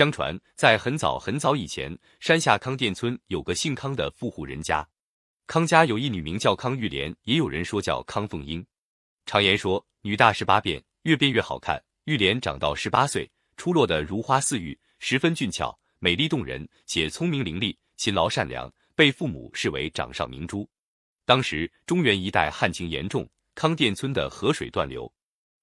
[0.00, 4.88] 相传，在很早很早以前，山下康店村有个姓康的富户人家，
[5.46, 8.64] 康家有一女名叫康玉莲，也有人说叫康凤英。
[9.26, 11.78] 常言说，女大十八变，越变越好看。
[12.04, 20.66] 玉莲长到十八岁，出落得如花似玉，十分俊俏、美丽动人，且聪明伶俐、勤劳善良，被父母视为掌上明珠。
[21.26, 25.12] 当时中原一带旱情严重，康店村的河水断流。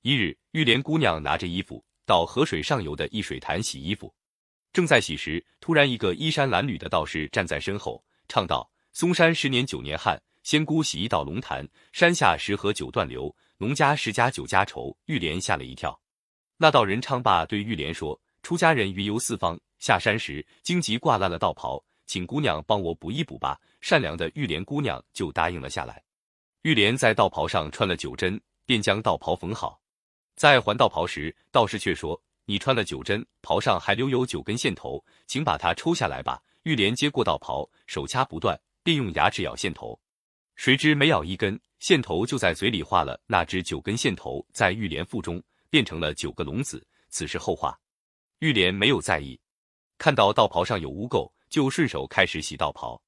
[0.00, 1.84] 一日，玉莲姑娘拿着衣服。
[2.04, 4.12] 到河水上游的一水潭洗衣服，
[4.72, 16.00] 正在洗时，突然一个衣衫褴褛的道士站在身后，唱道：“嵩山十年九年旱，仙姑洗衣到龙潭，山下十河九断流，农家十家九家愁。”玉莲吓了一跳。
[16.56, 26.02] 那道人唱罢，对玉莲说：“出家人云游四方，下山时荆棘挂烂了道袍，请姑娘帮我补一补吧。”善良的玉莲姑娘就答应了下来。
[26.62, 29.80] 玉莲在道袍上穿了九针，便将道袍缝好。
[30.36, 39.98] 在还道袍时，道士却说：“你穿了九针，袍上还留有九根线头，请把它抽下来吧。”玉莲接过道袍，手掐不断，便用牙齿咬线头，
[40.54, 43.20] 谁知每咬一根，线头就在嘴里化了。
[43.26, 46.86] 那只九根线头在玉莲腹中变成了九个龙子。
[47.08, 47.76] 此事后话，
[48.38, 49.40] 玉莲没有在意。
[49.98, 53.02] 看到道袍上有污垢，就顺手开始洗道袍。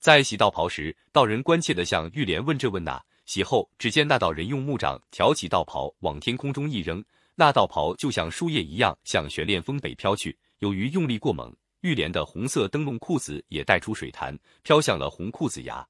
[0.00, 3.02] 在洗道袍时，道人关切地向玉莲问这问那。
[3.26, 7.04] 洗后，只见那道人用木杖挑起道袍，往天空中一扔，
[7.34, 10.38] 那道袍就像树叶一样向悬练峰北飘去。
[10.58, 15.86] 由于用力过猛，玉莲的红色灯笼裤子也带出水潭，飘向了红裤子崖。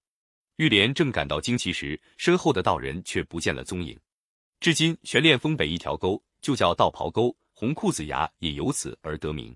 [0.56, 3.98] 玉莲正感到惊奇时，身后的道人却不见了踪影。
[4.61, 9.55] 至今，悬练峰北一条沟就叫道袍沟，红裤子崖也由此而得名。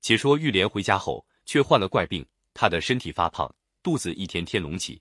[0.00, 5.00] 且说玉莲回家后，却患了怪病，她的身体发胖，肚子一天天隆起。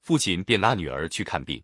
[0.00, 1.62] 父亲便拉女儿去看病，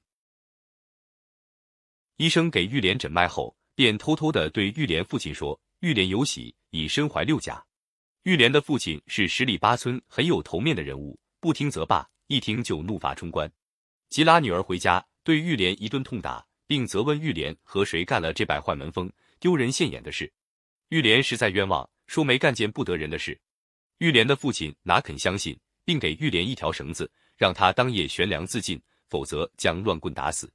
[2.19, 7.65] 医生给玉莲诊脉后，便偷偷的对玉莲父亲说：“玉莲有喜，已身怀六甲。”
[8.27, 13.49] 玉莲的父亲是十里八村很有头面的人物，不听则罢，一听就怒发冲冠，
[14.09, 20.29] 急拉女儿回家，对玉莲一顿痛打，并责问玉莲和谁干了这败坏门风、丢人现眼的事。
[20.89, 23.41] 玉莲实在冤枉，说没干件不得人的事。
[23.99, 27.09] 玉莲的父亲哪肯相信，并给玉莲一条绳子。
[27.37, 30.53] 让他当夜悬梁自尽，否则将乱棍打死。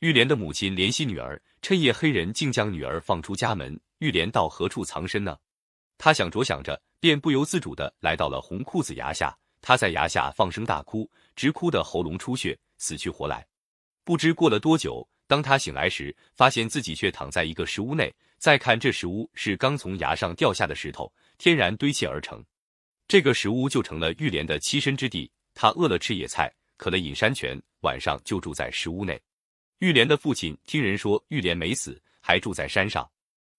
[0.00, 3.80] 玉莲的母亲怜惜女儿，趁夜黑人竟将女儿放出家门。
[4.00, 5.34] 玉莲到何处藏身呢？
[5.96, 9.34] 他想着想着，便不由自主的来到了红裤子崖下。
[9.62, 13.46] 他在崖下放声大哭，直哭的喉咙出血，死去活来。
[14.04, 18.14] 不知过了多久，当他醒来时，发现自己却躺在一个石屋内。
[18.36, 22.44] 再看这石屋是刚从崖上掉下的石头，天然堆砌而成。
[23.08, 25.32] 这个石屋就成了玉莲的栖身之地。
[25.54, 29.18] 他饿了吃野菜，渴了饮山泉，晚上就住在石屋内。
[29.78, 33.10] 玉莲的父亲听人说玉莲没死，还住在山上，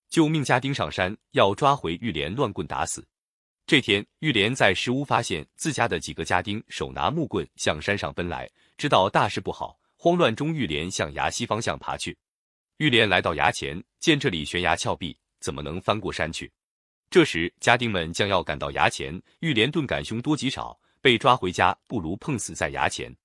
[0.10, 3.06] 就命家丁上山要抓回玉莲，乱棍打死。
[3.68, 12.18] 这天，玉莲在石屋发现自家的几个家丁手拿木棍向山上奔来，知道大事不好，慌乱中，玉莲向崖西方向爬去。
[12.78, 16.52] 玉莲来到崖前，见这里悬崖峭壁，怎么能翻过山去？
[17.10, 20.80] 这时，家丁们将要赶到崖前，玉莲顿感凶多吉少。
[21.02, 23.16] 被抓回家，不如碰死在崖前。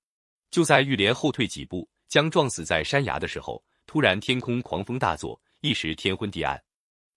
[0.51, 6.61] 就在玉莲后退几步，将撞死在山崖的时候，突然天空狂风大作，一时天昏地暗。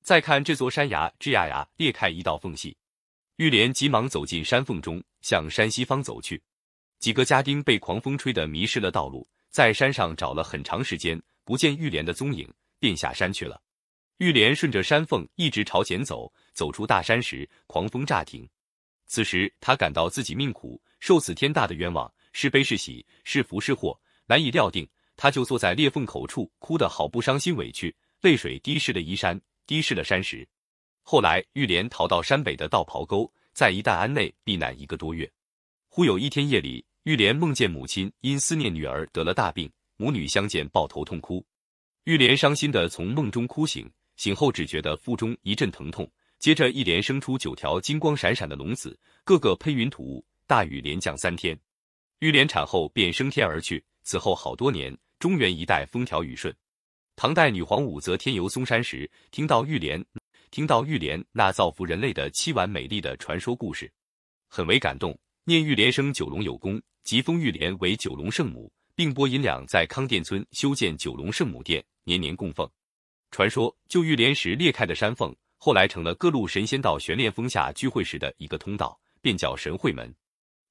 [0.05, 2.77] 再看这座山崖，吱呀呀裂开一道缝隙。
[3.39, 6.41] 玉莲急忙走进山缝中，向山西方走去。
[7.01, 13.61] 几个家丁被狂风吹得迷失了道路，在山上找了很长时间，不见玉莲的踪影，便下山去了。
[14.19, 18.49] 玉莲顺着山缝一直朝前走，走出大山时，狂风乍停。
[19.07, 24.89] 此时他感到自己命苦，受此天大的冤枉，是悲是喜，是福是祸，难以料定。
[25.17, 30.47] 他就坐在裂缝口处，哭得好不伤心委屈，泪水滴湿了衣衫，滴湿了山石。
[31.03, 35.31] 后来玉莲逃到山北的道袍沟，在一担庵内避难一个多月。
[35.89, 41.47] 忽有一天夜里，玉莲梦见母亲因思念女儿得了大病，母女相见抱头痛哭。
[42.05, 46.11] 玉莲伤心的从梦中哭醒，醒后只觉得腹中一阵疼痛。
[46.41, 51.57] 接着一连生出九条金光闪闪的龙子，个个喷云吐雾，大雨连降三天。
[52.19, 53.83] 玉莲产后便升天而去。
[54.05, 56.55] 此后好多年，中原一带风调雨顺。
[57.17, 60.05] 唐代女皇武则天游嵩山时，听到玉莲，
[60.51, 63.91] 听到玉莲那造福人类的凄婉美丽的传说故事，
[64.49, 72.69] 很为感动，念玉莲生九龙有功，即封玉莲为九龙圣母，并拨银两在康店村修建九龙圣母殿，年年供奉。
[73.31, 75.35] 传说就玉莲石裂开的山缝。
[75.57, 80.15] 后来成了各路神仙到悬练峰下聚会时的一个通道，便叫神会门。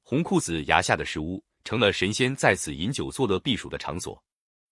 [0.03, 4.21] 红裤子崖下的石屋成了神仙在此饮酒作乐避暑的场所。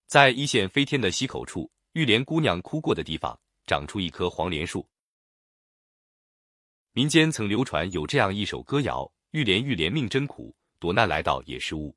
[0.08, 4.88] 在一线飞天的溪口处，玉莲姑娘哭过的地方，长出一棵黄连树。
[6.94, 11.96] 民间曾流传有这样一首歌谣：玉莲玉莲命真苦，躲难来到也是误。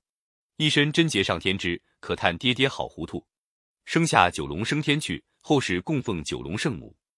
[0.56, 3.26] 一身贞洁上天知，可叹爹爹好糊涂。
[3.84, 6.96] 生下九龙升天去，后世供奉九龙圣母。